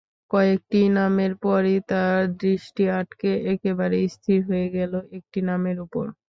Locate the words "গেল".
4.77-4.93